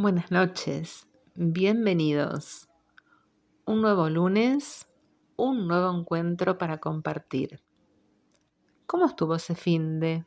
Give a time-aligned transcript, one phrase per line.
[0.00, 2.68] Buenas noches, bienvenidos.
[3.64, 4.86] Un nuevo lunes,
[5.34, 7.64] un nuevo encuentro para compartir.
[8.86, 10.24] ¿Cómo estuvo ese fin de?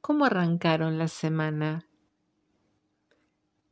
[0.00, 1.88] ¿Cómo arrancaron la semana?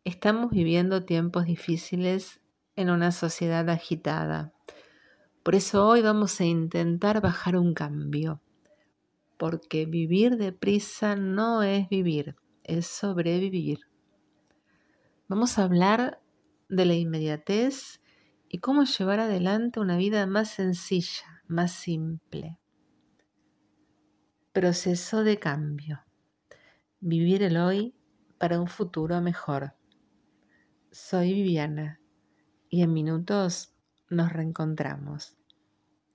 [0.02, 2.40] Estamos viviendo tiempos difíciles
[2.74, 4.52] en una sociedad agitada.
[5.44, 8.40] Por eso hoy vamos a intentar bajar un cambio,
[9.36, 13.78] porque vivir deprisa no es vivir, es sobrevivir.
[15.28, 16.22] Vamos a hablar
[16.68, 18.00] de la inmediatez
[18.48, 22.60] y cómo llevar adelante una vida más sencilla, más simple.
[24.52, 26.04] Proceso de cambio.
[27.00, 27.96] Vivir el hoy
[28.38, 29.74] para un futuro mejor.
[30.92, 32.00] Soy Viviana
[32.70, 33.74] y en minutos
[34.08, 35.36] nos reencontramos.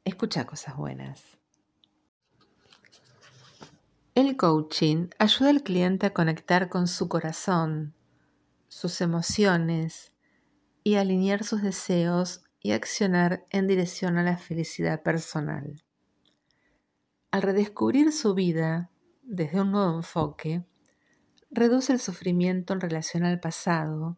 [0.06, 1.38] Escucha cosas buenas.
[4.16, 7.94] El coaching ayuda al cliente a conectar con su corazón,
[8.72, 10.14] sus emociones
[10.82, 15.84] y alinear sus deseos y accionar en dirección a la felicidad personal.
[17.32, 18.90] Al redescubrir su vida
[19.24, 20.64] desde un nuevo enfoque,
[21.52, 24.18] reduce el sufrimiento en relación al pasado,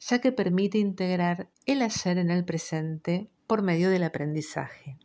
[0.00, 4.98] ya que permite integrar el ayer en el presente por medio del aprendizaje.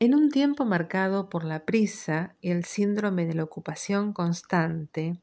[0.00, 5.22] En un tiempo marcado por la prisa y el síndrome de la ocupación constante,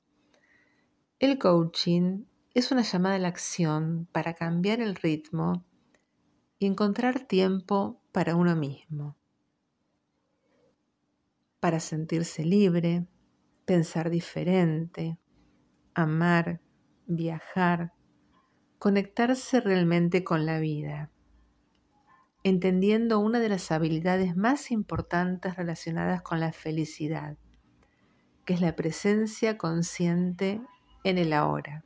[1.19, 5.65] el coaching es una llamada a la acción para cambiar el ritmo
[6.59, 9.17] y encontrar tiempo para uno mismo,
[11.59, 13.07] para sentirse libre,
[13.65, 15.17] pensar diferente,
[15.93, 16.61] amar,
[17.07, 17.93] viajar,
[18.77, 21.11] conectarse realmente con la vida,
[22.43, 27.37] entendiendo una de las habilidades más importantes relacionadas con la felicidad,
[28.43, 30.61] que es la presencia consciente
[31.05, 31.83] en el ahora.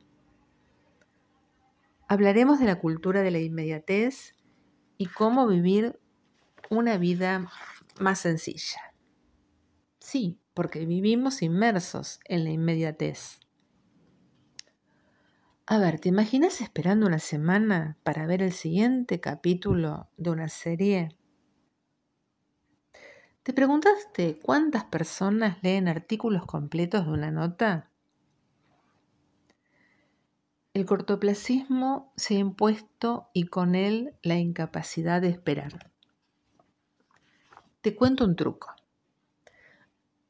[2.08, 4.34] Hablaremos de la cultura de la inmediatez
[4.98, 6.00] y cómo vivir
[6.70, 7.52] una vida
[8.00, 8.82] más sencilla.
[10.00, 13.42] Sí, porque vivimos inmersos en la inmediatez.
[15.68, 21.10] A ver, ¿te imaginas esperando una semana para ver el siguiente capítulo de una serie?
[23.44, 27.89] ¿Te preguntaste cuántas personas leen artículos completos de una nota?
[30.74, 35.92] El cortoplacismo se ha impuesto y con él la incapacidad de esperar.
[37.82, 38.76] Te cuento un truco.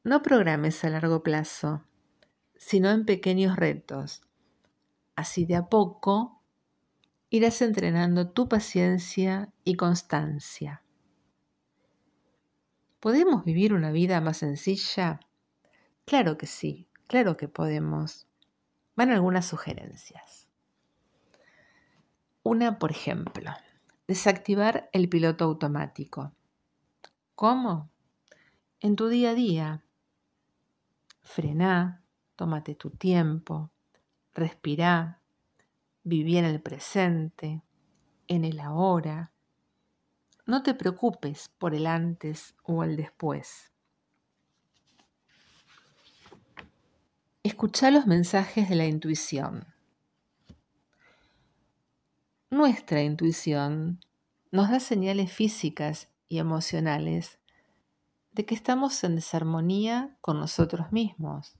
[0.02, 1.84] No programes a largo plazo,
[2.56, 4.22] sino en pequeños retos.
[5.14, 6.40] Así de a poco
[7.28, 10.82] irás entrenando tu paciencia y constancia.
[12.98, 15.20] ¿Podemos vivir una vida más sencilla?
[16.06, 18.29] Claro que sí, claro que podemos.
[18.96, 20.48] Van algunas sugerencias.
[22.42, 23.50] Una, por ejemplo,
[24.08, 26.32] desactivar el piloto automático.
[27.34, 27.90] ¿Cómo?
[28.80, 29.84] En tu día a día.
[31.20, 32.02] Frená,
[32.34, 33.70] tómate tu tiempo,
[34.34, 35.20] respirá,
[36.02, 37.62] viví en el presente,
[38.26, 39.32] en el ahora.
[40.46, 43.69] No te preocupes por el antes o el después.
[47.42, 49.64] Escucha los mensajes de la intuición.
[52.50, 54.04] Nuestra intuición
[54.50, 57.38] nos da señales físicas y emocionales
[58.32, 61.56] de que estamos en desarmonía con nosotros mismos.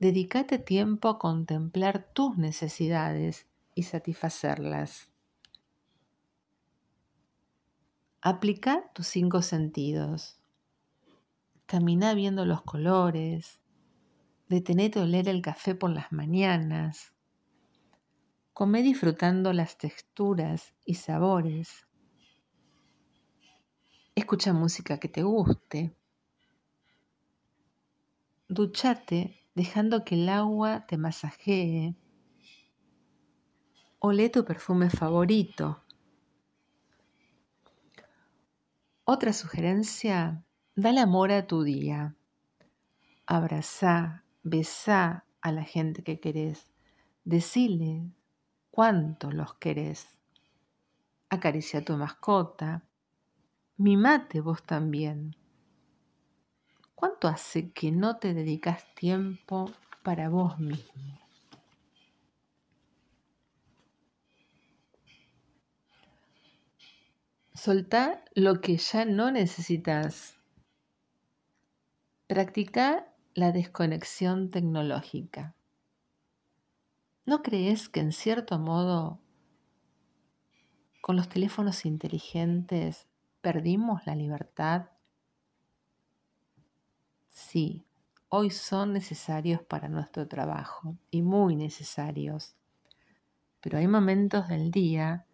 [0.00, 3.46] Dedícate tiempo a contemplar tus necesidades
[3.76, 5.08] y satisfacerlas.
[8.20, 10.40] Aplica tus cinco sentidos.
[11.66, 13.60] Camina viendo los colores,
[14.50, 17.12] A oler el café por las mañanas.
[18.54, 21.86] Come disfrutando las texturas y sabores.
[24.14, 25.94] Escucha música que te guste.
[28.48, 31.94] Duchate dejando que el agua te masajee.
[33.98, 35.84] Olé tu perfume favorito.
[39.04, 40.42] Otra sugerencia,
[40.74, 42.16] dale amor a tu día.
[43.26, 46.70] Abraza, Besá a la gente que querés.
[47.24, 48.10] Decile
[48.70, 50.06] cuánto los querés.
[51.28, 52.84] Acaricia a tu mascota.
[53.76, 55.36] Mimate vos también.
[56.94, 59.70] ¿Cuánto hace que no te dedicas tiempo
[60.02, 61.18] para vos mismo?
[67.54, 70.36] Soltá lo que ya no necesitas.
[72.28, 75.54] Practica la desconexión tecnológica.
[77.24, 79.20] ¿No crees que en cierto modo
[81.00, 83.06] con los teléfonos inteligentes
[83.40, 84.88] perdimos la libertad?
[87.28, 87.86] Sí,
[88.28, 92.56] hoy son necesarios para nuestro trabajo y muy necesarios,
[93.60, 95.26] pero hay momentos del día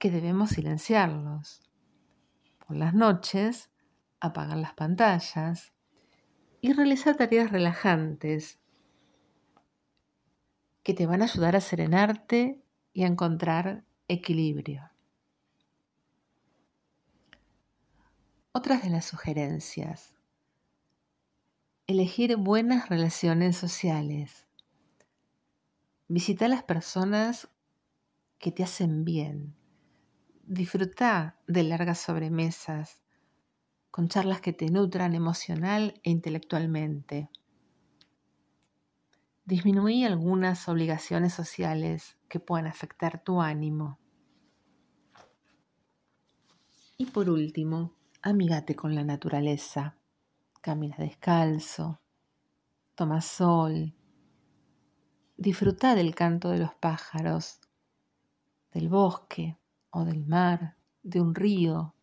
[0.00, 1.62] que debemos silenciarlos.
[2.66, 3.70] Por las noches,
[4.18, 5.72] apagar las pantallas
[6.60, 8.58] y realizar tareas relajantes
[10.82, 12.60] que te van a ayudar a serenarte
[12.92, 14.90] y a encontrar equilibrio.
[18.52, 20.14] Otras de las sugerencias.
[21.86, 24.46] Elegir buenas relaciones sociales.
[26.08, 27.48] Visita a las personas
[28.38, 29.54] que te hacen bien.
[30.44, 32.99] Disfruta de largas sobremesas
[33.90, 37.30] con charlas que te nutran emocional e intelectualmente.
[39.44, 43.98] Disminuí algunas obligaciones sociales que puedan afectar tu ánimo.
[46.96, 49.96] Y por último, amígate con la naturaleza.
[50.60, 52.00] Camina descalzo,
[52.94, 53.94] toma sol,
[55.36, 57.60] disfruta del canto de los pájaros,
[58.72, 59.56] del bosque
[59.88, 61.94] o del mar, de un río,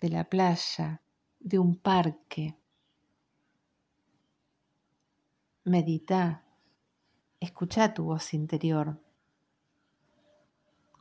[0.00, 1.02] de la playa,
[1.38, 2.56] de un parque.
[5.64, 6.44] Medita,
[7.38, 8.98] escucha tu voz interior.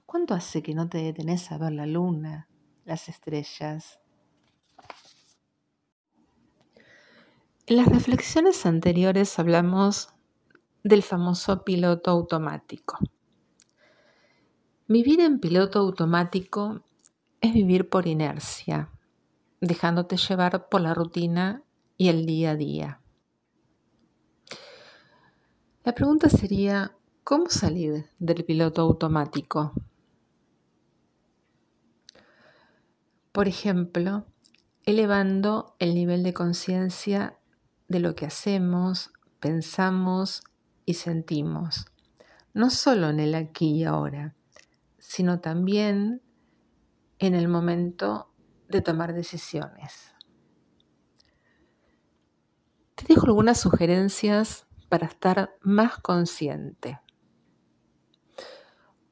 [0.06, 2.48] ¿Cuánto hace que no te detenés a ver la luna,
[2.86, 4.00] las estrellas?
[7.68, 10.10] En las reflexiones anteriores hablamos
[10.84, 12.98] del famoso piloto automático.
[14.88, 16.81] Vivir en piloto automático
[17.41, 18.89] es vivir por inercia,
[19.62, 21.63] dejándote llevar por la rutina
[21.97, 23.01] y el día a día.
[25.83, 29.74] La pregunta sería, ¿cómo salir del piloto automático?
[33.31, 34.25] Por ejemplo,
[34.86, 37.38] elevando el nivel de conciencia
[37.88, 40.44] de lo que hacemos, pensamos
[40.86, 41.86] y sentimos,
[42.53, 44.36] no solo en el aquí y ahora,
[44.97, 46.21] sino también
[47.19, 48.33] en el momento
[48.69, 50.13] de tomar decisiones.
[52.95, 57.00] Te dejo algunas sugerencias para estar más consciente.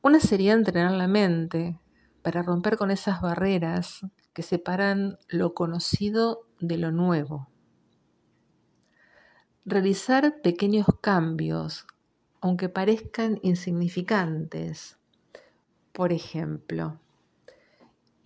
[0.02, 1.80] Una sería entrenar la mente
[2.22, 7.50] para romper con esas barreras que separan lo conocido de lo nuevo.
[9.66, 11.86] Realizar pequeños cambios,
[12.40, 14.98] aunque parezcan insignificantes.
[15.92, 17.00] Por ejemplo,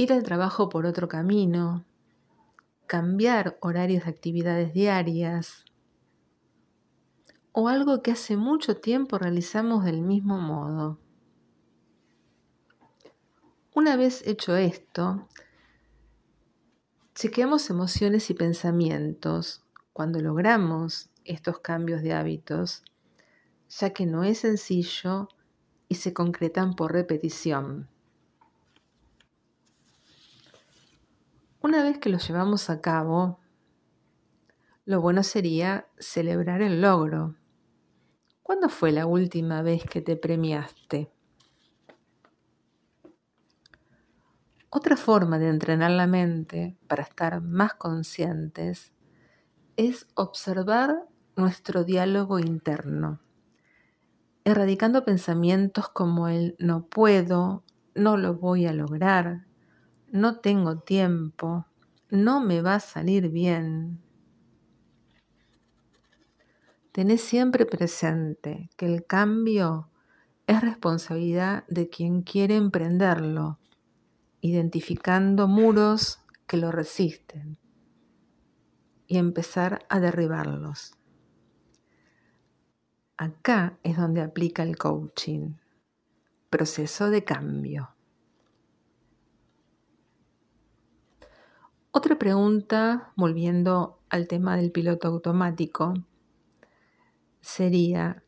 [0.01, 1.86] ir al trabajo por otro camino,
[2.88, 5.63] cambiar horarios de actividades diarias
[7.51, 10.98] o algo que hace mucho tiempo realizamos del mismo modo.
[13.75, 15.27] Una vez hecho esto,
[17.13, 19.63] chequeamos emociones y pensamientos
[19.94, 22.83] cuando logramos estos cambios de hábitos,
[23.69, 25.30] ya que no es sencillo
[25.88, 27.88] y se concretan por repetición.
[31.63, 33.40] Una vez que lo llevamos a cabo,
[34.86, 37.36] lo bueno sería celebrar el logro.
[38.42, 41.12] ¿Cuándo fue la última vez que te premiaste?
[44.72, 48.91] Otra forma de entrenar la mente para estar más conscientes
[49.77, 53.22] es observar nuestro diálogo interno,
[54.46, 57.63] erradicando pensamientos como el no puedo,
[57.94, 59.46] no lo voy a lograr,
[60.12, 61.65] no tengo tiempo,
[62.10, 64.01] no me va a salir bien.
[66.91, 69.89] Tenés siempre presente que el cambio
[70.48, 73.60] es responsabilidad de quien quiere emprenderlo,
[74.41, 77.58] identificando muros que lo resisten
[79.08, 80.94] y empezar a derribarlos.
[83.15, 85.53] Acá es donde aplica el coaching,
[86.50, 87.96] proceso de cambio.
[91.93, 95.93] Otra pregunta, volviendo al tema del piloto automático,
[97.41, 98.24] sería,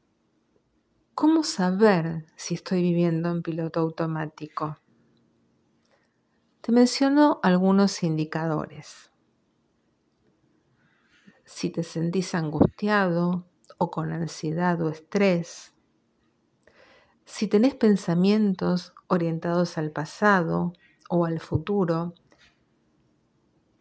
[1.16, 4.76] ¿cómo saber si estoy viviendo en piloto automático?
[6.60, 9.14] Te menciono algunos indicadores.
[11.46, 13.46] Si te sentís angustiado
[13.78, 15.74] o con ansiedad o estrés,
[17.24, 20.74] si tenés pensamientos orientados al pasado
[21.10, 22.14] o al futuro,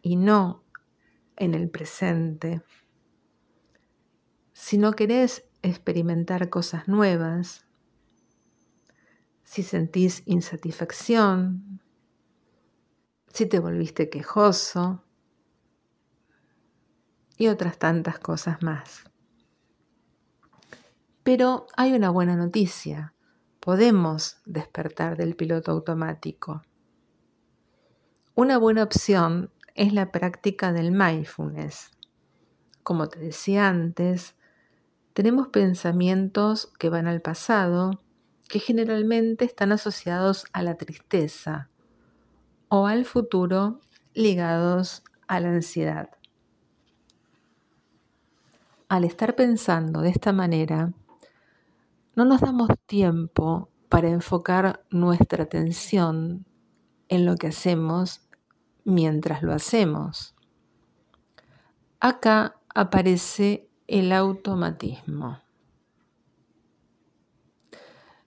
[0.03, 0.63] y no
[1.35, 2.61] en el presente.
[4.51, 7.65] Si no querés experimentar cosas nuevas,
[9.43, 11.81] si sentís insatisfacción,
[13.29, 15.03] si te volviste quejoso
[17.37, 19.05] y otras tantas cosas más.
[21.23, 23.13] Pero hay una buena noticia.
[23.61, 26.61] Podemos despertar del piloto automático.
[28.35, 31.91] Una buena opción es la práctica del mindfulness.
[32.83, 34.35] Como te decía antes,
[35.13, 38.01] tenemos pensamientos que van al pasado,
[38.49, 41.69] que generalmente están asociados a la tristeza
[42.67, 43.79] o al futuro
[44.13, 46.09] ligados a la ansiedad.
[48.89, 50.93] Al estar pensando de esta manera,
[52.15, 56.45] no nos damos tiempo para enfocar nuestra atención
[57.07, 58.22] en lo que hacemos
[58.83, 60.35] mientras lo hacemos.
[61.99, 65.39] Acá aparece el automatismo.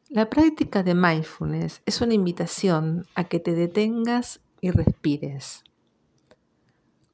[0.09, 5.65] La práctica de mindfulness es una invitación a que te detengas y respires.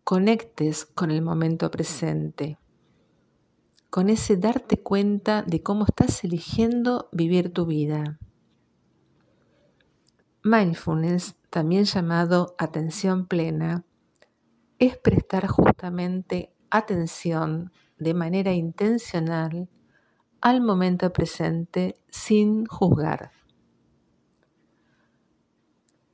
[0.05, 2.59] Conectes con el momento presente
[3.93, 8.19] con ese darte cuenta de cómo estás eligiendo vivir tu vida.
[10.43, 13.85] Mindfulness, también llamado atención plena,
[14.79, 19.69] es prestar justamente atención de manera intencional
[20.41, 23.31] al momento presente sin juzgar.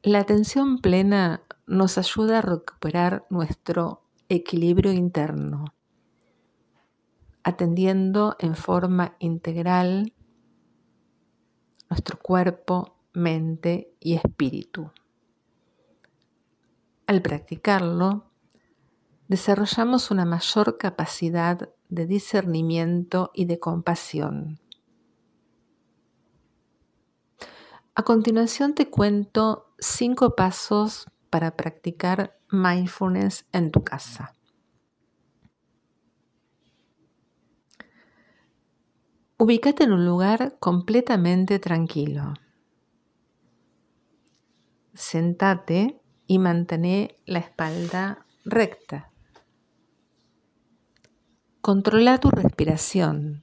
[0.02, 5.72] La atención plena nos ayuda a recuperar nuestro equilibrio interno
[7.48, 10.12] atendiendo en forma integral
[11.88, 14.90] nuestro cuerpo, mente y espíritu.
[17.08, 18.30] Al practicarlo,
[19.28, 24.60] desarrollamos una mayor capacidad de discernimiento y de compasión.
[27.94, 34.34] A continuación te cuento cinco pasos para practicar mindfulness en tu casa.
[39.38, 42.34] Ubícate en un lugar completamente tranquilo.
[44.92, 49.10] Sentate y mantén la espalda recta.
[51.62, 53.42] Controla tu respiración.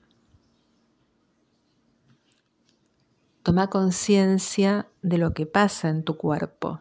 [3.43, 6.79] Toma conciencia de lo que pasa en tu cuerpo.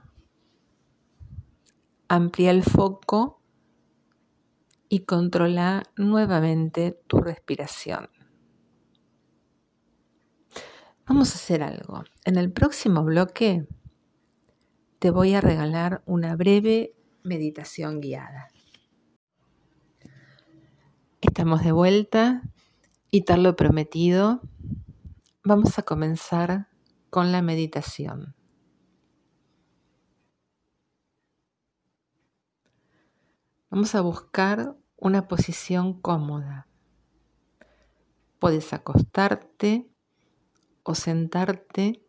[2.08, 3.40] Amplía el foco
[4.88, 8.10] y controla nuevamente tu respiración.
[11.06, 12.04] Vamos a hacer algo.
[12.24, 13.66] En el próximo bloque
[15.04, 18.48] te voy a regalar una breve meditación guiada.
[21.20, 22.40] Estamos de vuelta
[23.10, 24.40] y tal lo prometido,
[25.42, 26.68] vamos a comenzar
[27.10, 28.34] con la meditación.
[33.68, 36.66] Vamos a buscar una posición cómoda.
[38.38, 39.86] Puedes acostarte
[40.82, 42.00] o sentarte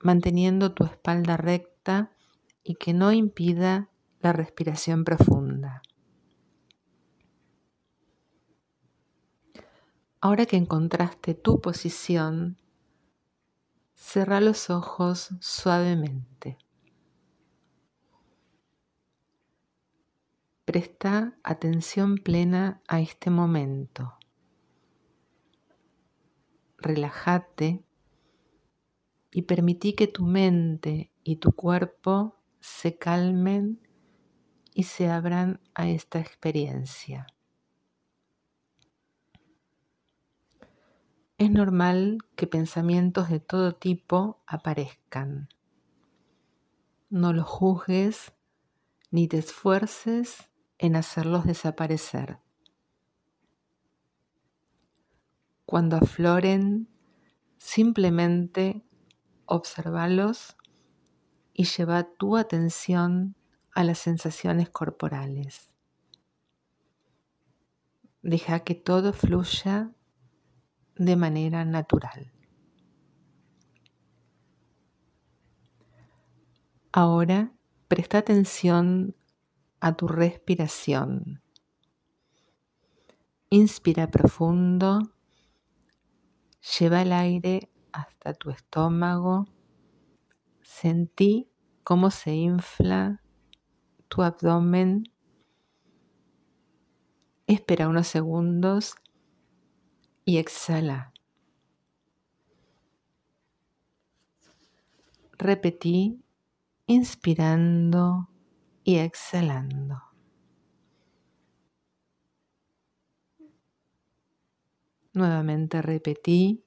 [0.00, 2.15] manteniendo tu espalda recta
[2.66, 5.82] y que no impida la respiración profunda.
[10.20, 12.58] Ahora que encontraste tu posición,
[13.94, 16.58] cerra los ojos suavemente.
[20.64, 24.14] Presta atención plena a este momento.
[26.78, 27.84] Relájate
[29.30, 32.35] y permití que tu mente y tu cuerpo
[32.66, 33.80] se calmen
[34.74, 37.28] y se abran a esta experiencia.
[41.38, 45.48] Es normal que pensamientos de todo tipo aparezcan.
[47.08, 48.32] No los juzgues
[49.12, 52.40] ni te esfuerces en hacerlos desaparecer.
[55.64, 56.88] Cuando afloren,
[57.58, 58.84] simplemente
[59.44, 60.56] observalos
[61.58, 63.34] y lleva tu atención
[63.72, 65.72] a las sensaciones corporales.
[68.20, 69.90] Deja que todo fluya
[70.96, 72.30] de manera natural.
[76.92, 77.52] Ahora
[77.88, 79.16] presta atención
[79.80, 81.40] a tu respiración.
[83.48, 85.00] Inspira profundo,
[86.78, 89.46] lleva el aire hasta tu estómago.
[90.66, 91.48] Sentí
[91.84, 93.22] cómo se infla
[94.08, 95.04] tu abdomen.
[97.46, 98.96] Espera unos segundos
[100.24, 101.14] y exhala.
[105.38, 106.20] Repetí
[106.86, 108.28] inspirando
[108.82, 110.02] y exhalando.
[115.14, 116.64] Nuevamente repetí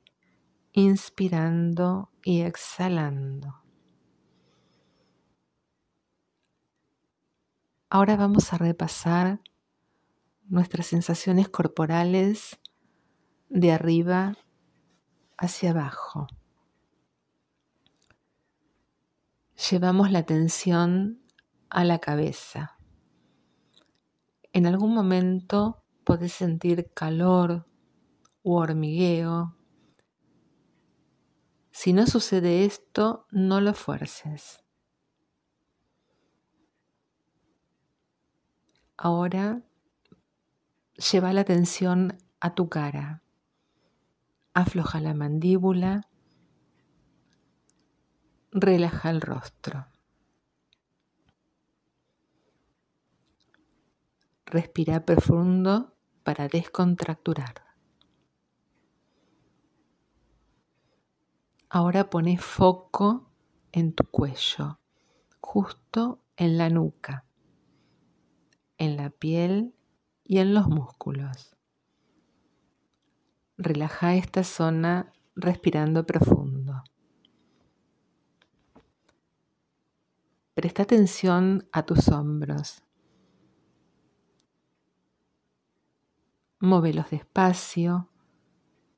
[0.71, 3.58] inspirando y exhalando.
[7.91, 9.41] Ahora vamos a repasar
[10.47, 12.59] nuestras sensaciones corporales
[13.49, 14.37] de arriba
[15.39, 16.27] hacia abajo.
[19.71, 21.23] Llevamos la atención
[21.71, 22.77] a la cabeza.
[24.53, 27.65] En algún momento podés sentir calor
[28.43, 29.55] u hormigueo.
[31.71, 34.63] Si no sucede esto, no lo fuerces.
[39.01, 39.61] Ahora
[41.09, 43.23] lleva la atención a tu cara.
[44.53, 46.09] Afloja la mandíbula.
[48.51, 49.87] Relaja el rostro.
[54.45, 57.63] Respira profundo para descontracturar.
[61.69, 63.31] Ahora pone foco
[63.71, 64.81] en tu cuello,
[65.39, 67.28] justo en la nuca
[68.79, 69.75] en la piel
[70.23, 71.55] y en los músculos.
[73.57, 76.83] Relaja esta zona respirando profundo.
[80.53, 82.83] Presta atención a tus hombros.
[86.59, 88.09] Móvelos despacio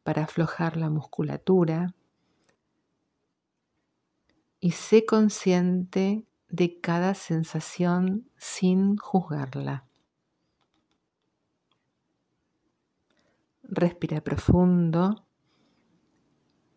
[0.03, 1.93] para aflojar la musculatura
[4.59, 9.87] y sé consciente de cada sensación sin juzgarla.
[13.63, 15.25] Respira profundo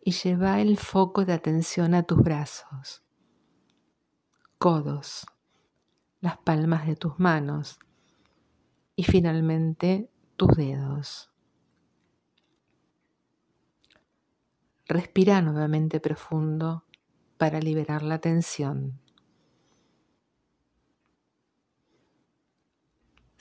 [0.01, 3.03] y lleva el foco de atención a tus brazos,
[4.57, 5.25] codos,
[6.21, 7.77] las palmas de tus manos
[8.95, 11.33] y finalmente tus dedos.
[14.87, 16.85] Respira nuevamente profundo
[17.37, 19.01] para liberar la tensión.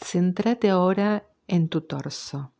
[0.04, 2.52] Céntrate ahora en tu torso.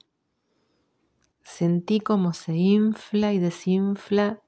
[1.43, 4.41] Sentí cómo se infla y desinfla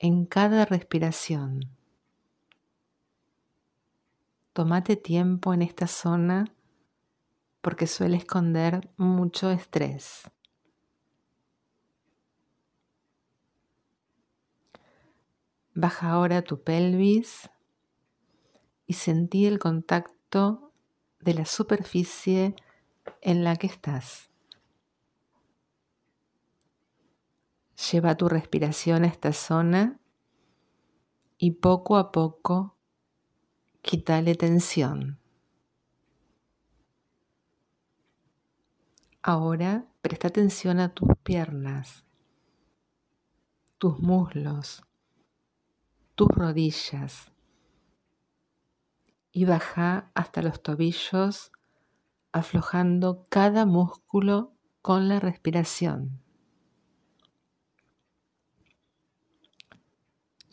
[0.00, 1.60] en cada respiración.
[4.52, 6.52] Tómate tiempo en esta zona
[7.60, 10.28] porque suele esconder mucho estrés.
[15.72, 17.48] Baja ahora tu pelvis
[18.88, 20.69] y sentí el contacto
[21.20, 22.54] de la superficie
[23.20, 24.30] en la que estás.
[27.90, 30.00] Lleva tu respiración a esta zona
[31.38, 32.76] y poco a poco
[33.82, 35.18] quítale tensión.
[39.22, 42.04] Ahora presta atención a tus piernas,
[43.78, 44.82] tus muslos,
[46.14, 47.29] tus rodillas,
[49.32, 51.52] y baja hasta los tobillos,
[52.32, 56.20] aflojando cada músculo con la respiración.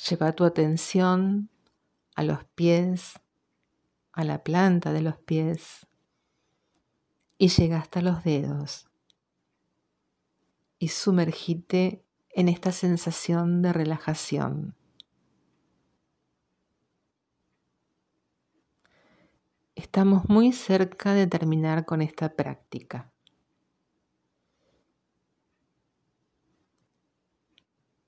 [0.09, 1.49] Lleva tu atención
[2.15, 3.19] a los pies,
[4.13, 5.87] a la planta de los pies
[7.37, 8.87] y llega hasta los dedos.
[10.79, 14.76] Y sumergite en esta sensación de relajación.
[19.77, 23.11] Estamos muy cerca de terminar con esta práctica.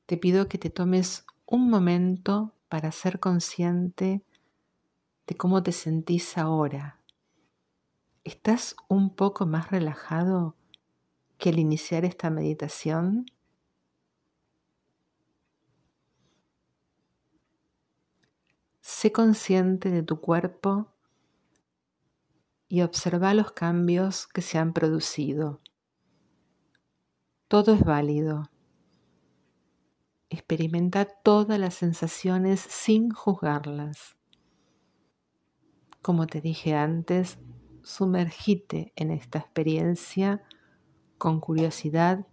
[0.08, 4.24] Te pido que te tomes un momento para ser consciente
[5.28, 7.02] de cómo te sentís ahora.
[8.24, 10.56] ¿Estás un poco más relajado
[11.38, 13.28] que al iniciar esta meditación?
[18.82, 20.96] Sé consciente de tu cuerpo
[22.70, 25.60] y observa los cambios que se han producido.
[27.48, 28.52] Todo es válido.
[30.30, 34.16] Experimenta todas las sensaciones sin juzgarlas.
[36.04, 37.40] Como te dije antes,
[37.82, 40.44] sumergite en esta experiencia
[41.18, 42.28] con curiosidad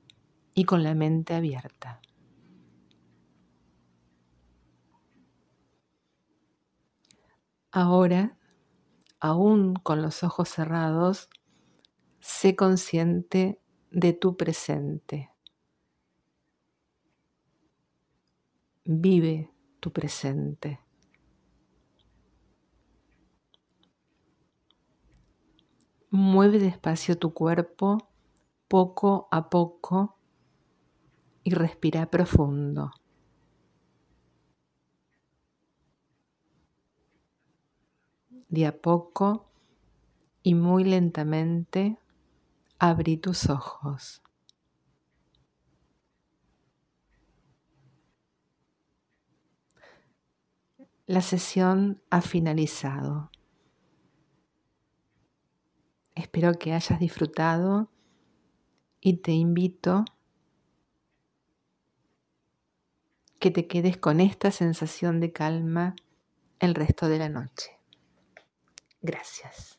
[0.52, 2.02] y con la mente abierta.
[7.70, 8.35] Ahora
[9.26, 11.28] aún con los ojos cerrados,
[12.20, 13.60] sé consciente
[13.90, 15.30] de tu presente.
[18.84, 20.80] Vive tu presente.
[26.10, 28.08] Mueve despacio tu cuerpo
[28.68, 30.18] poco a poco
[31.42, 32.92] y respira profundo.
[38.48, 39.46] De a poco
[40.42, 41.98] y muy lentamente
[42.78, 44.22] abrí tus ojos.
[51.06, 53.30] La sesión ha finalizado.
[56.16, 57.88] Espero que hayas disfrutado
[59.00, 60.04] y te invito
[63.38, 65.94] que te quedes con esta sensación de calma
[66.58, 67.75] el resto de la noche.
[69.06, 69.78] Gracias.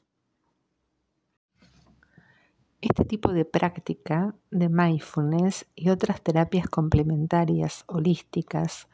[2.80, 8.88] Este tipo de práctica de mindfulness y otras terapias complementarias holísticas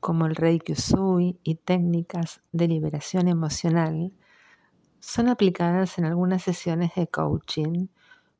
[0.00, 0.72] como el Reiki
[1.42, 4.14] y técnicas de liberación emocional
[5.00, 7.88] son aplicadas en algunas sesiones de coaching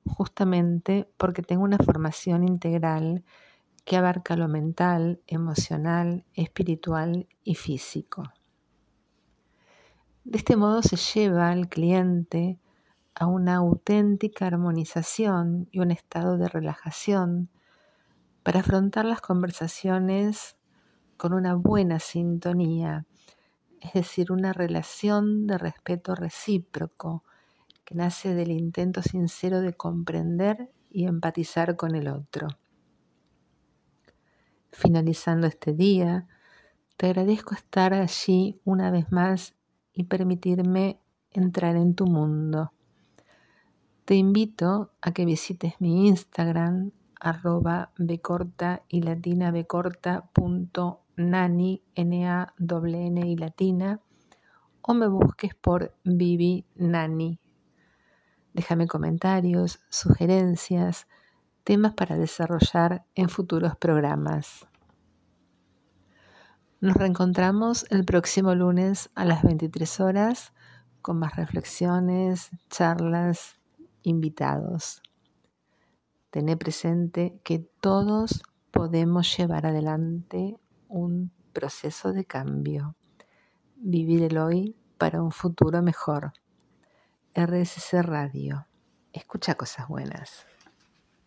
[0.06, 3.22] justamente porque tengo una formación integral
[3.84, 8.22] que abarca lo mental, emocional, espiritual y físico.
[10.28, 12.58] De este modo se lleva al cliente
[13.14, 17.48] a una auténtica armonización y un estado de relajación
[18.42, 20.58] para afrontar las conversaciones
[21.16, 23.06] con una buena sintonía,
[23.80, 27.24] es decir, una relación de respeto recíproco
[27.86, 32.48] que nace del intento sincero de comprender y empatizar con el otro.
[34.72, 36.28] Finalizando este día,
[36.98, 39.54] te agradezco estar allí una vez más
[39.98, 41.00] y permitirme
[41.32, 42.72] entrar en tu mundo.
[44.04, 49.52] Te invito a que visites mi Instagram arroba becorta y latina
[50.32, 54.00] punto nani n a n y latina
[54.82, 57.40] o me busques por Vivi Nani.
[58.54, 61.08] Déjame comentarios, sugerencias,
[61.64, 64.67] temas para desarrollar en futuros programas.
[66.80, 70.52] Nos reencontramos el próximo lunes a las 23 horas
[71.02, 73.58] con más reflexiones, charlas
[74.04, 75.02] invitados.
[76.30, 82.94] Tené presente que todos podemos llevar adelante un proceso de cambio.
[83.74, 86.32] Vivir el hoy para un futuro mejor.
[87.34, 88.68] RSC Radio.
[89.12, 90.46] Escucha cosas buenas.